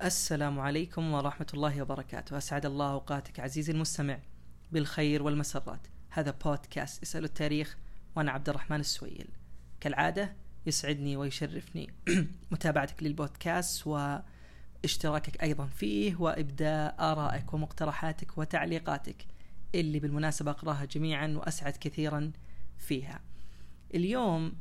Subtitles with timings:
[0.00, 2.38] السلام عليكم ورحمة الله وبركاته.
[2.38, 4.18] أسعد الله أوقاتك عزيزي المستمع
[4.72, 5.86] بالخير والمسرات.
[6.10, 7.76] هذا بودكاست اسألوا التاريخ
[8.16, 9.28] وأنا عبد الرحمن السويل.
[9.80, 10.36] كالعادة
[10.66, 11.90] يسعدني ويشرفني
[12.52, 19.26] متابعتك للبودكاست واشتراكك أيضا فيه وإبداء آرائك ومقترحاتك وتعليقاتك
[19.74, 22.32] اللي بالمناسبة أقراها جميعا وأسعد كثيرا
[22.78, 23.20] فيها.
[23.94, 24.52] اليوم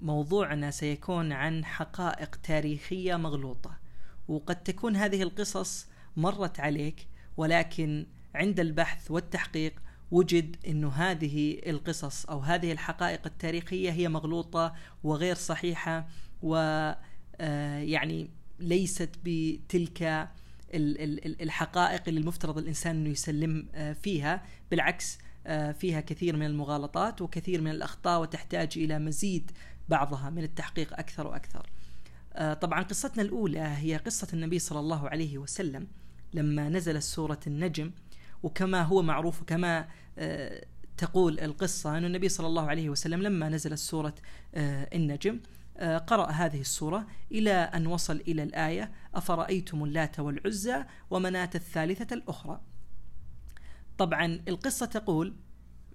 [0.00, 3.83] موضوعنا سيكون عن حقائق تاريخية مغلوطة.
[4.28, 7.06] وقد تكون هذه القصص مرت عليك
[7.36, 14.74] ولكن عند البحث والتحقيق وجد إنه هذه القصص أو هذه الحقائق التاريخية هي مغلوطة
[15.04, 16.08] وغير صحيحة
[16.42, 16.56] و
[17.40, 20.28] آه، يعني ليست بتلك
[20.74, 27.60] الحقائق اللي المفترض الإنسان إنه يسلم آه، فيها بالعكس آه، فيها كثير من المغالطات وكثير
[27.60, 29.50] من الأخطاء وتحتاج إلى مزيد
[29.88, 31.70] بعضها من التحقيق أكثر وأكثر.
[32.36, 35.86] آه، طبعا قصتنا الأولى هي قصة النبي صلى الله عليه وسلم
[36.34, 37.90] لما نزلت سورة النجم
[38.42, 43.78] وكما هو معروف وكما آه، تقول القصة أن النبي صلى الله عليه وسلم لما نزلت
[43.78, 44.14] سورة
[44.54, 45.40] آه، النجم
[46.06, 52.60] قرأ هذه السورة إلى أن وصل إلى الآية أفرأيتم اللات والعزى ومناة الثالثة الأخرى.
[53.98, 55.34] طبعا القصة تقول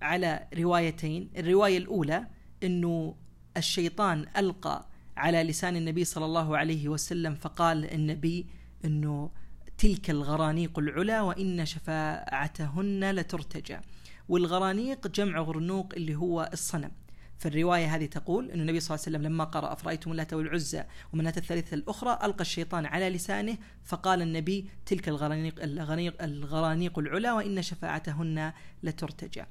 [0.02, 2.28] على روايتين الرواية الأولى
[2.64, 3.16] أنه
[3.58, 4.89] الشيطان ألقى
[5.20, 8.45] على لسان النبي صلى الله عليه وسلم فقال النبي
[8.86, 9.31] إنه
[9.78, 13.78] تلك الغرانيق العلا وإن شفاعتهن لترتجى.
[14.30, 16.92] والغرانيق جمع غرنوق اللي هو الصنم.
[17.39, 21.33] فالرواية هذه تقول أن النبي صلى الله عليه وسلم لما قرأ أفرأيتم اللات والعزى ومناة
[21.38, 28.54] الثالثة الأخرى ألقى الشيطان على لسانه فقال النبي تلك الغرانيق, الغرانيق, الغرانيق العلا وإن شفاعتهن
[28.83, 29.45] لترتجى.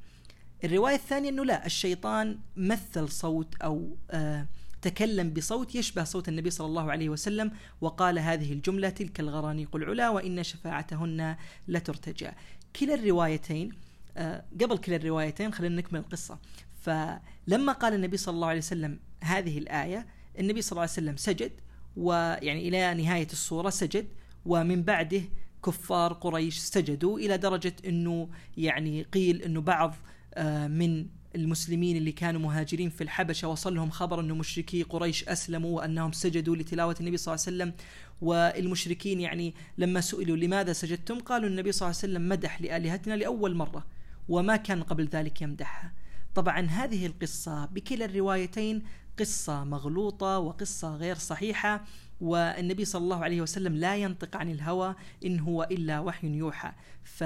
[0.64, 4.47] الرواية الثانية أنه لا الشيطان مثل صوت أو آه
[4.83, 10.09] تكلم بصوت يشبه صوت النبي صلى الله عليه وسلم وقال هذه الجملة تلك الغرانيق العلا
[10.09, 11.37] وإن شفاعتهن
[11.69, 12.31] لترتجى.
[12.77, 13.73] كلا الروايتين
[14.17, 16.38] آه، قبل كلا الروايتين خلينا نكمل القصة.
[16.81, 20.06] فلما قال النبي صلى الله عليه وسلم هذه الآية
[20.38, 21.53] النبي صلى الله عليه وسلم سجد
[21.97, 24.06] ويعني إلى نهاية الصورة سجد
[24.47, 25.22] ومن بعده
[25.65, 29.94] كفار قريش سجدوا إلى درجة أنه يعني قيل أنه بعض
[30.34, 31.06] آه، من
[31.37, 36.56] المسلمين اللي كانوا مهاجرين في الحبشة وصل لهم خبر أنه مشركي قريش أسلموا وأنهم سجدوا
[36.56, 37.72] لتلاوة النبي صلى الله عليه وسلم.
[38.21, 43.55] والمشركين يعني لما سئلوا لماذا سجدتم؟ قالوا النبي صلى الله عليه وسلم مدح لآلهتنا لأول
[43.55, 43.87] مرة
[44.28, 45.93] وما كان قبل ذلك يمدحها.
[46.34, 48.83] طبعا هذه القصة بكلا الروايتين
[49.19, 51.84] قصة مغلوطة وقصة غير صحيحة
[52.21, 54.94] والنبي صلى الله عليه وسلم لا ينطق عن الهوى
[55.25, 56.72] إن هو إلا وحي يوحى.
[57.05, 57.25] ف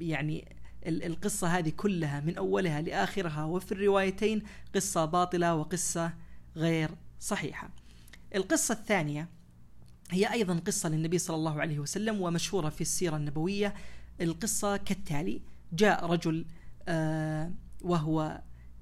[0.00, 0.55] يعني
[0.86, 4.42] القصة هذه كلها من أولها لآخرها وفي الروايتين
[4.74, 6.12] قصة باطلة وقصة
[6.56, 7.70] غير صحيحة.
[8.34, 9.28] القصة الثانية
[10.10, 13.74] هي أيضا قصة للنبي صلى الله عليه وسلم ومشهورة في السيرة النبوية.
[14.20, 15.40] القصة كالتالي
[15.72, 16.44] جاء رجل
[16.88, 17.50] آه
[17.82, 18.40] وهو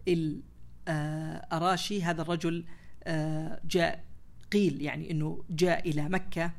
[0.08, 2.64] الأراشي هذا الرجل
[3.04, 4.04] آه جاء
[4.52, 6.50] قيل يعني أنه جاء إلى مكة.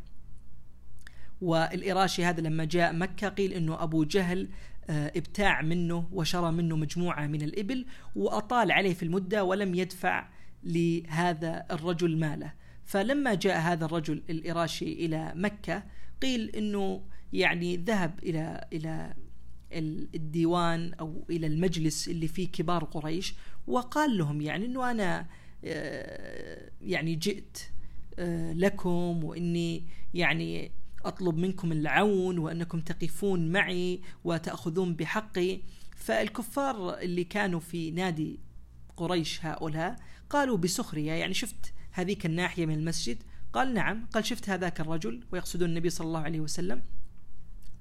[1.41, 4.49] والإراشي هذا لما جاء مكة قيل أنه أبو جهل آه،
[4.89, 7.85] ابتاع منه وشرى منه مجموعة من الإبل
[8.15, 10.29] وأطال عليه في المدة ولم يدفع
[10.63, 12.53] لهذا الرجل ماله.
[12.85, 15.83] فلما جاء هذا الرجل الإراشي إلى مكة
[16.21, 17.01] قيل أنه
[17.33, 19.13] يعني ذهب إلى إلى
[20.15, 23.35] الديوان أو إلى المجلس اللي فيه كبار قريش
[23.67, 25.27] وقال لهم يعني أنه أنا
[25.65, 27.57] آه، يعني جئت
[28.19, 30.71] آه، لكم وإني يعني
[31.07, 35.61] أطلب منكم العون وأنكم تقفون معي وتأخذون بحقي.
[35.95, 38.39] فالكفار اللي كانوا في نادي
[38.97, 39.95] قريش هؤلاء
[40.29, 43.17] قالوا بسخرية يعني شفت هذيك الناحية من المسجد؟
[43.53, 44.05] قال نعم.
[44.13, 46.81] قال شفت هذاك الرجل ويقصدون النبي صلى الله عليه وسلم؟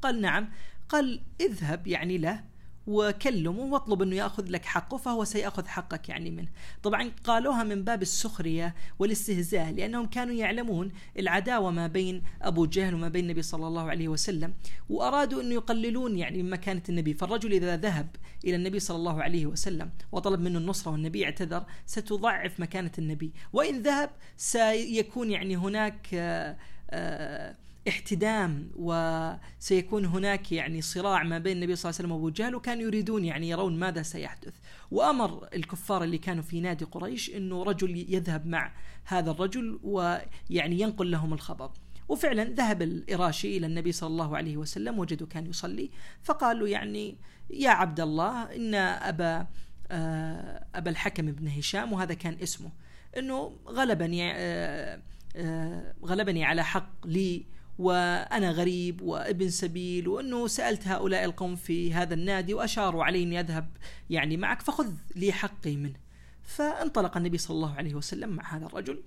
[0.03, 0.49] قال نعم.
[0.89, 2.45] قال اذهب يعني له
[2.87, 6.49] وكلمه واطلب إنه يأخذ لك حقه فهو سيأخذ حقك يعني منه.
[6.83, 13.09] طبعا قالوها من باب السخرية والاستهزاء لأنهم كانوا يعلمون العداوة ما بين أبو جهل وما
[13.09, 14.55] بين النبي صلى الله عليه وسلم
[14.89, 19.47] وأرادوا إنه يقللون يعني من مكانة النبي، فالرجل إذا ذهب إلى النبي صلى الله عليه
[19.47, 26.57] وسلم وطلب منه النصرة والنبي اعتذر ستضعف مكانة النبي، وإن ذهب سيكون يعني هناك آآ
[26.91, 32.55] آآ احتدام وسيكون هناك يعني صراع ما بين النبي صلى الله عليه وسلم وأبو جهل
[32.55, 34.55] وكانوا يريدون يعني يرون ماذا سيحدث.
[34.91, 38.73] وأمر الكفار اللي كانوا في نادي قريش إنه رجل يذهب مع
[39.05, 41.71] هذا الرجل ويعني ينقل لهم الخبر.
[42.09, 45.91] وفعلا ذهب الإراشي إلى النبي صلى الله عليه وسلم وجدوا كان يصلي
[46.23, 47.17] فقالوا يعني
[47.51, 49.47] يا عبد الله إن أبا
[49.91, 52.71] آه، أبا الحكم بن هشام وهذا كان اسمه
[53.19, 55.03] أنه غلبني آه،
[55.37, 57.47] آه، غلبني على حق لي
[57.79, 63.77] وأنا غريب وابن سبيل وأنه سألت هؤلاء القوم في هذا النادي وأشاروا علي أني أذهب
[64.11, 65.99] يعني معك فخذ لي حقي منه
[66.43, 69.03] فانطلق النبي صلى الله عليه وسلم مع هذا الرجل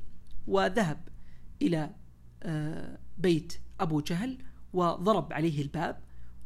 [0.47, 1.07] وذهب
[1.61, 1.89] إلى
[2.43, 4.37] آه، بيت أبو جهل
[4.73, 5.99] وضرب عليه الباب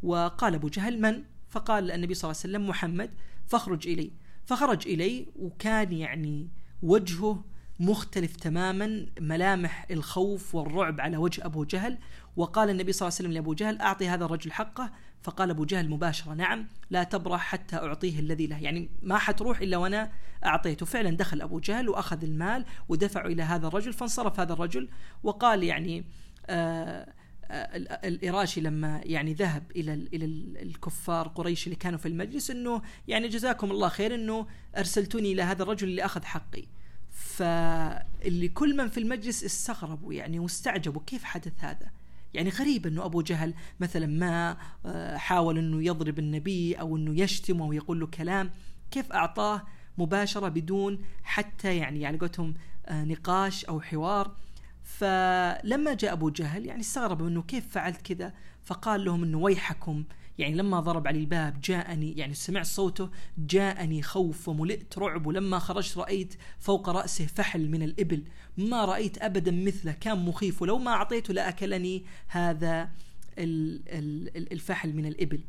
[0.04, 3.10] وقال أبو جهل من؟ فقال النبي صلى الله عليه وسلم محمد
[3.48, 4.12] فاخرج إلي
[4.46, 6.50] فخرج إلي وكان يعني
[6.82, 7.44] وجهه
[7.82, 11.98] مختلف تماما ملامح الخوف والرعب على وجه أبو جهل.
[12.36, 14.92] وقال النبي صلى الله عليه وسلم لأبو جهل أعطي هذا الرجل حقه.
[15.22, 18.58] فقال أبو جهل مباشرة نعم لا تبرح حتى أعطيه الذي له.
[18.58, 20.12] يعني ما حتروح إلا وأنا
[20.46, 20.86] أعطيته.
[20.86, 24.90] فعلا دخل أبو جهل وأخذ المال ودفعه إلى هذا الرجل فانصرف هذا الرجل
[25.24, 26.06] وقال يعني
[26.46, 27.14] آه,
[27.52, 30.26] آه، الإراشي لما يعني ذهب إلى إلى
[30.62, 35.64] الكفار قريش اللي كانوا في المجلس إنه يعني جزاكم الله خير إنه أرسلتوني إلى هذا
[35.64, 36.81] الرجل اللي أخذ حقي.
[37.22, 41.92] فاللي كل من في المجلس استغربوا يعني واستعجبوا كيف حدث هذا.
[42.34, 47.66] يعني غريب إنه أبو جهل مثلا ما آه، حاول إنه يضرب النبي أو إنه يشتمه
[47.66, 48.52] أو يقول له كلام.
[48.92, 49.62] كيف أعطاه
[49.98, 52.54] مباشرة بدون حتى يعني على قولتهم
[52.86, 54.36] آه، نقاش أو حوار.
[54.84, 58.34] فلما جاء أبو جهل يعني استغرب إنه كيف فعلت كذا.
[58.64, 60.04] فقال لهم إنه ويحكم.
[60.42, 65.98] يعني لما ضرب علي الباب جاءني يعني سمعت صوته جاءني خوف وملئت رعب ولما خرجت
[65.98, 68.24] رأيت فوق رأسه فحل من الإبل.
[68.58, 72.90] ما رأيت أبدا مثله كان مخيف ولو ما أعطيته لأكلني هذا
[73.38, 75.44] الفحل من الإبل.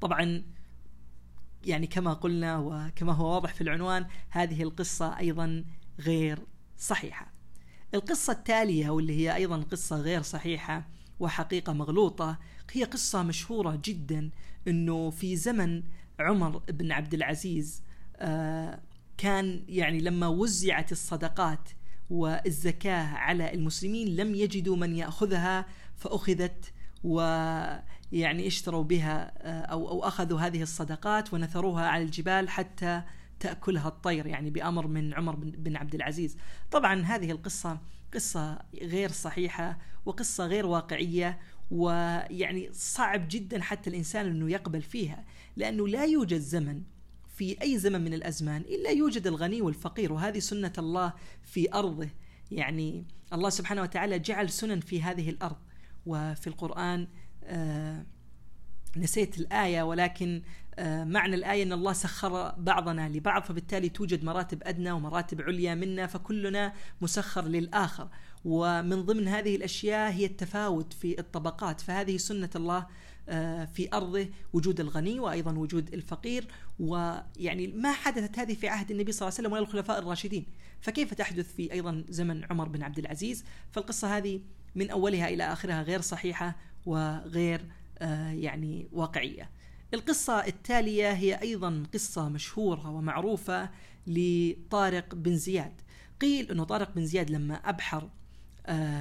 [0.00, 0.42] طبعا
[1.64, 5.64] يعني كما قلنا وكما هو واضح في العنوان هذه القصة أيضا
[6.00, 6.38] غير
[6.78, 7.32] صحيحة.
[7.94, 10.88] القصة التالية واللي هي أيضا قصة غير صحيحة
[11.20, 12.38] وحقيقة مغلوطة
[12.72, 14.30] هي قصة مشهورة جدا
[14.68, 15.82] أنه في زمن
[16.20, 17.82] عمر بن عبد العزيز
[18.16, 18.80] آه،
[19.18, 21.68] كان يعني لما وزعت الصدقات
[22.10, 25.66] والزكاة على المسلمين لم يجدوا من يأخذها
[25.96, 26.72] فأخذت
[27.04, 33.02] ويعني اشتروا بها آه، أو أو أخذوا هذه الصدقات ونثروها على الجبال حتى
[33.40, 36.36] تأكلها الطير يعني بأمر من عمر بن عبد العزيز.
[36.70, 37.78] طبعا هذه القصة
[38.14, 41.38] قصة غير صحيحة وقصة غير واقعية
[41.70, 45.24] ويعني صعب جدا حتى الإنسان أنه يقبل فيها
[45.56, 46.82] لأنه لا يوجد زمن
[47.28, 51.12] في أي زمن من الأزمان إلا يوجد الغني والفقير وهذه سنة الله
[51.42, 52.08] في أرضه.
[52.50, 55.56] يعني الله سبحانه وتعالى جعل سنن في هذه الأرض.
[56.06, 57.08] وفي القرآن
[57.44, 58.06] آه
[58.96, 60.42] نسيت الآية ولكن
[60.78, 66.06] آه، معنى الآية أن الله سخر بعضنا لبعض فبالتالي توجد مراتب أدنى ومراتب عليا منا
[66.06, 68.08] فكلنا مسخر للآخر.
[68.44, 72.86] ومن ضمن هذه الأشياء هي التفاوت في الطبقات فهذه سنة الله
[73.28, 76.46] آه، في أرضه وجود الغني وأيضا وجود الفقير
[76.80, 80.46] ويعني ما حدثت هذه في عهد النبي صلى الله عليه وسلم ولا الخلفاء الراشدين
[80.80, 84.40] فكيف تحدث في أيضا زمن عمر بن عبد العزيز فالقصة هذه
[84.74, 86.56] من أولها إلى آخرها غير صحيحة
[86.86, 87.64] وغير
[87.98, 89.50] آه، يعني واقعية.
[89.94, 93.70] القصة التالية هي أيضا قصة مشهورة ومعروفة
[94.06, 95.72] لطارق بن زياد.
[96.20, 98.08] قيل إنه طارق بن زياد لما أبحر آه،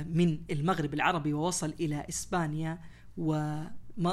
[0.04, 2.80] من المغرب العربي ووصل إلى إسبانيا
[3.18, 3.34] و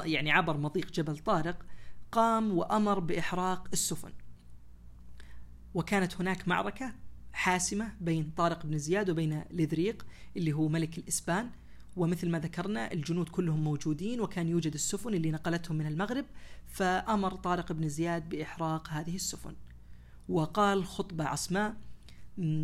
[0.04, 1.66] يعني عبر مضيق جبل طارق
[2.12, 4.12] قام وأمر بإحراق السفن.
[5.74, 6.94] وكانت هناك معركة
[7.32, 10.06] حاسمة بين طارق بن زياد وبين لذريق
[10.36, 11.50] اللي هو ملك الإسبان.
[11.96, 16.24] ومثل ما ذكرنا الجنود كلهم موجودين وكان يوجد السفن اللي نقلتهم من المغرب.
[16.66, 19.54] فأمر طارق بن زياد بإحراق هذه السفن.
[20.28, 21.76] وقال خطبة عصماء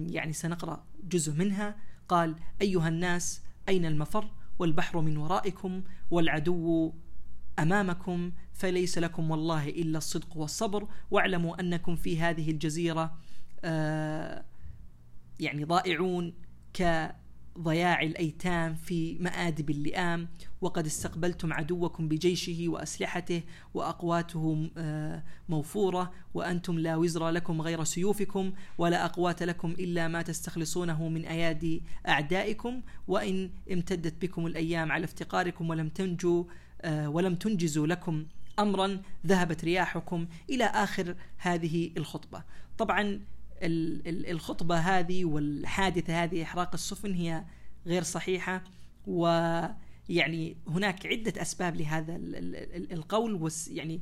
[0.06, 1.76] يعني سنقرأ جزء منها.
[2.10, 6.92] قال أيها الناس أين المفر والبحر من ورائكم والعدو
[7.58, 13.18] أمامكم فليس لكم والله إلا الصدق والصبر واعلموا أنكم في هذه الجزيرة
[13.64, 14.44] آه
[15.40, 16.34] يعني ضائعون
[16.74, 17.10] ك
[17.60, 20.28] ضياع الأيتام في مآدب اللئام
[20.60, 23.42] وقد استقبلتم عدوكم بجيشه وأسلحته
[23.74, 31.08] وأقواته آه، موفورة وأنتم لا وزر لكم غير سيوفكم ولا أقوات لكم إلا ما تستخلصونه
[31.08, 36.44] من أيادي أعدائكم وإن امتدت بكم الأيام على افتقاركم ولم تنجوا
[36.82, 38.26] آه، ولم تنجزوا لكم
[38.58, 42.42] أمرا ذهبت رياحكم إلى آخر هذه الخطبة.
[42.78, 43.20] طبعا
[43.62, 47.44] الخطبة هذه والحادثة هذه إحراق السفن هي
[47.86, 48.64] غير صحيحة.
[49.06, 52.16] ويعني هناك عدة أسباب لهذا
[52.92, 54.00] القول يعني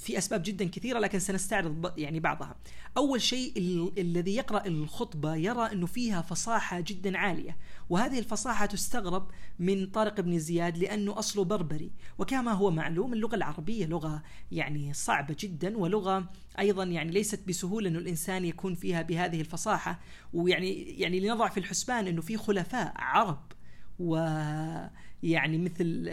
[0.00, 2.56] في أسباب جدا كثيرة لكن سنستعرض يعني بعضها.
[2.96, 7.56] أول شيء ال- الذي يقرأ الخطبة يرى إنه فيها فصاحة جدا عالية،
[7.90, 13.86] وهذه الفصاحة تستغرب من طارق بن زياد لأنه أصله بربري، وكما هو معلوم اللغة العربية
[13.86, 20.00] لغة يعني صعبة جدا ولغة أيضا يعني ليست بسهولة إنه الإنسان يكون فيها بهذه الفصاحة،
[20.32, 23.52] ويعني يعني لنضع في الحسبان إنه في خلفاء عرب
[23.98, 26.10] ويعني مثل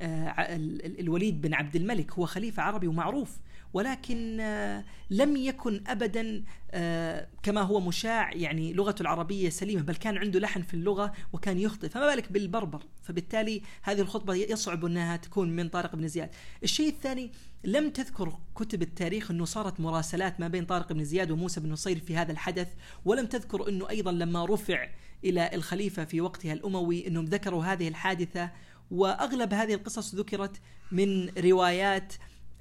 [0.00, 3.38] الوليد بن عبد الملك هو خليفة عربي ومعروف
[3.74, 10.18] ولكن آه، لم يكن ابدا آه، كما هو مشاع يعني لغته العربية سليمة بل كان
[10.18, 15.50] عنده لحن في اللغة وكان يخطئ فما بالك بالبربر؟ فبالتالي هذه الخطبة يصعب أنها تكون
[15.50, 16.30] من طارق بن زياد.
[16.62, 17.30] الشيء الثاني
[17.64, 21.98] لم تذكر كتب التاريخ أنه صارت مراسلات ما بين طارق بن زياد وموسى بن نصير
[21.98, 22.68] في هذا الحدث
[23.04, 24.88] ولم تذكر أنه أيضا لما رفع
[25.24, 28.50] إلى الخليفة في وقتها الأموي أنهم ذكروا هذه الحادثة
[28.90, 30.60] وأغلب هذه القصص ذكرت
[30.92, 32.12] من روايات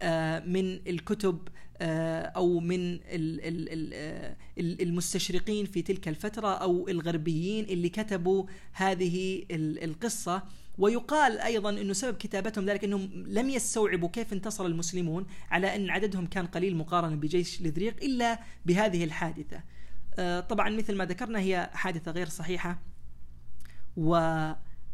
[0.01, 8.45] آه، من الكتب آه، أو من آه، المستشرقين في تلك الفترة أو الغربيين اللي كتبوا
[8.73, 10.43] هذه القصة
[10.77, 16.25] ويقال أيضا انه سبب كتابتهم ذلك إنهم لم يستوعبوا كيف انتصر المسلمون على أن عددهم
[16.25, 19.63] كان قليل مقارنة بجيش لذريق إلا بهذه الحادثة.
[20.41, 22.79] طبعا مثل ما ذكرنا هي حادثة غير صحيحة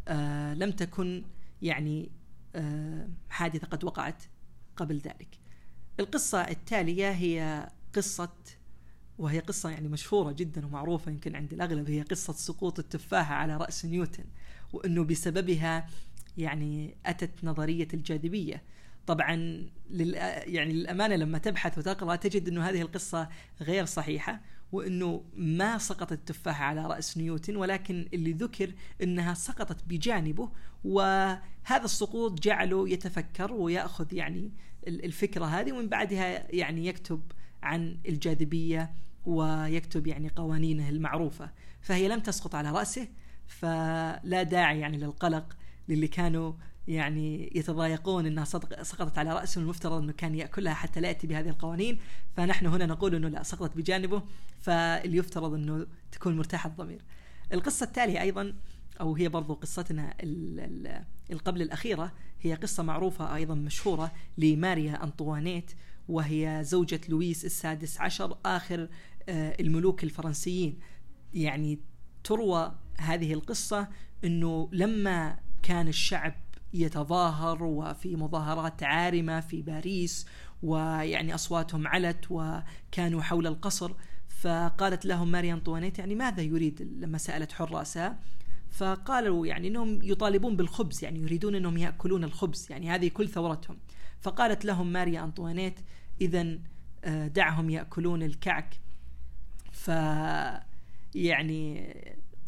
[0.09, 1.23] ولم تكن
[1.61, 2.11] يعني
[3.29, 4.23] حادثة قد وقعت
[4.75, 5.39] قبل ذلك.
[5.99, 8.33] القصة التالية هي قصة
[9.17, 13.85] وهي قصة يعني مشهورة جدا ومعروفة يمكن عند الأغلب هي قصة سقوط التفاحة على رأس
[13.85, 14.25] نيوتن
[14.73, 15.87] وأنه بسببها
[16.37, 18.63] يعني أتت نظرية الجاذبية.
[19.07, 19.35] طبعا
[19.89, 20.13] لل
[20.45, 23.29] يعني للأمانة لما تبحث وتقرأ تجد أنه هذه القصة
[23.61, 28.73] غير صحيحة وإنه ما سقطت التفاحة على رأس نيوتن ولكن اللي ذكر
[29.03, 30.49] إنها سقطت بجانبه
[30.83, 34.51] وهذا السقوط جعله يتفكر ويأخذ يعني
[34.87, 37.21] الفكرة هذه ومن بعدها يعني يكتب
[37.63, 38.93] عن الجاذبية
[39.25, 41.51] ويكتب يعني قوانينه المعروفة.
[41.81, 43.07] فهي لم تسقط على رأسه
[43.47, 45.57] فلا داعي يعني للقلق
[45.89, 46.53] للي كانوا
[46.87, 48.45] يعني يتضايقون إنها
[48.83, 51.99] سقطت على رأسه المفترض إنه كان ياكلها حتى لا يأتي بهذه القوانين
[52.37, 54.23] فنحن هنا نقول إنه لا سقطت بجانبه
[54.61, 57.01] فاللي يفترض إنه تكون مرتاح الضمير.
[57.53, 58.53] القصة التالية أيضا
[59.01, 60.13] أو هي برضو قصتنا
[61.31, 65.71] القبل الأخيرة هي قصة معروفة أيضا مشهورة لماريا أنطوانيت
[66.09, 68.89] وهي زوجة لويس السادس عشر آخر
[69.29, 70.79] آه، الملوك الفرنسيين
[71.33, 71.79] يعني
[72.23, 73.87] تروى هذه القصة
[74.23, 76.33] أنه لما كان الشعب
[76.73, 80.25] يتظاهر وفي مظاهرات عارمة في باريس
[80.63, 83.91] ويعني أصواتهم علت وكانوا حول القصر.
[84.41, 88.19] فقالت لهم ماري أنطوانيت يعني ماذا يريد لما سألت حراسها
[88.69, 93.77] فقالوا يعني إنهم يطالبون بالخبز يعني يريدون إنهم يأكلون الخبز يعني هذه كل ثورتهم.
[94.21, 95.79] فقالت لهم ماريا أنطوانيت
[96.21, 96.57] اذا
[97.03, 98.79] آه، دعهم يأكلون الكعك.
[99.71, 99.87] ف
[101.15, 101.93] يعني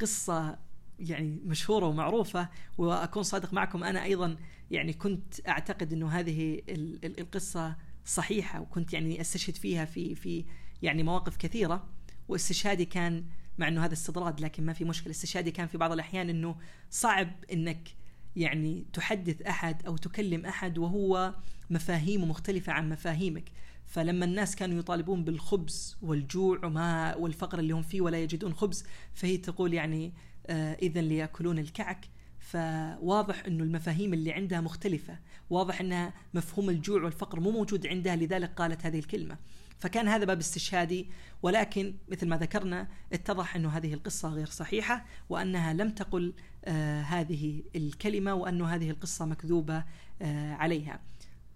[0.01, 0.57] قصة
[1.01, 4.37] يعني مشهورة ومعروفة وأكون صادق معكم أنا أيضا
[4.71, 6.61] يعني كنت أعتقد إنه هذه
[7.03, 10.45] القصة صحيحة وكنت يعني أستشهد فيها في في
[10.81, 11.87] يعني مواقف كثيرة.
[12.27, 13.25] واستشهادي كان
[13.57, 16.55] مع إنه هذا استطراد لكن ما في مشكلة استشهادي كان في بعض الأحيان إنه
[16.89, 17.95] صعب إنك
[18.35, 21.35] يعني تحدث أحد أو تكلم أحد وهو
[21.69, 23.51] مفاهيمه مختلفة عن مفاهيمك.
[23.85, 29.37] فلما الناس كانوا يطالبون بالخبز والجوع وما والفقر اللي هم فيه ولا يجدون خبز فهي
[29.37, 30.13] تقول يعني
[30.49, 32.05] اذا ليأكلون الكعك.
[32.39, 35.19] فواضح إنه المفاهيم اللي عندها مختلفة.
[35.49, 39.37] واضح انها مفهوم الجوع والفقر مو موجود عندها لذلك قالت هذه الكلمة.
[39.79, 41.09] فكان هذا باب استشهادي
[41.41, 46.33] ولكن مثل ما ذكرنا اتضح أن هذه القصة غير صحيحة وأنها لم تقل
[46.65, 49.83] آه هذه الكلمة وأن هذه القصة مكذوبة
[50.21, 51.01] آه عليها.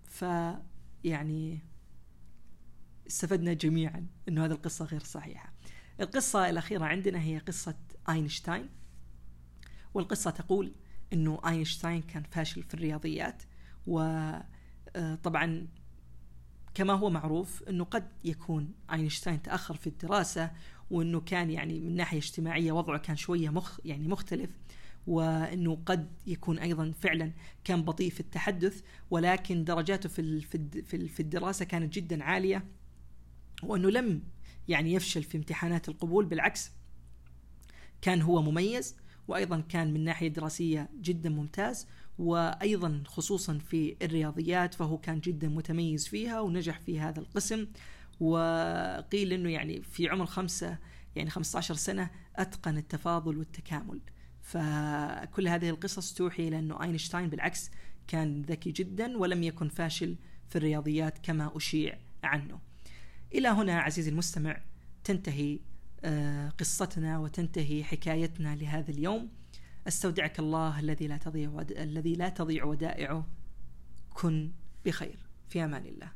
[0.06, 1.60] فيعني
[3.08, 5.54] استفدنا جميعا أن هذه القصة غير صحيحة.
[6.00, 7.76] القصة الأخيرة عندنا هي قصة
[8.10, 8.70] أينشتاين.
[9.94, 10.72] والقصة تقول
[11.14, 13.44] أنه أينشتاين كان فاشل في الرياضيات
[13.88, 14.46] وطبعا
[14.96, 15.68] آه،
[16.74, 20.52] كما هو معروف إنه قد يكون أينشتاين تأخر في الدراسة
[20.92, 24.50] وإنه كان يعني من ناحية اجتماعية وضعه كان شوية مخ يعني مختلف
[25.08, 27.32] وإنه قد يكون أيضا فعلا
[27.64, 32.66] كان بطيء في التحدث ولكن درجاته في في في الدراسة كانت جدا عالية
[33.64, 34.24] وإنه لم
[34.68, 36.72] يعني يفشل في امتحانات القبول بالعكس
[38.06, 38.96] كان هو مميز
[39.28, 46.08] وأيضا كان من ناحية دراسية جدا ممتاز وأيضا خصوصا في الرياضيات فهو كان جدا متميز
[46.08, 47.68] فيها ونجح في هذا القسم.
[48.20, 50.78] وقيل إنه يعني في عمر خمسة
[51.16, 54.00] يعني 15 سنة أتقن التفاضل والتكامل.
[54.42, 57.72] فكل هذه القصص توحي إلى إنه أينشتاين بالعكس
[58.08, 60.16] كان ذكي جدا ولم يكن فاشل
[60.50, 62.60] في الرياضيات كما أشيع عنه.
[63.34, 64.62] إلى هنا عزيزي المستمع
[65.04, 65.60] تنتهي
[66.60, 69.30] قصتنا وتنتهي حكايتنا لهذا اليوم.
[69.88, 71.66] أستودعك الله الذي لا تضيع.
[71.72, 73.28] الذي لا تضيع ودائعه.
[74.14, 74.52] كن
[74.86, 75.20] بخير.
[75.50, 76.12] في أمان الله.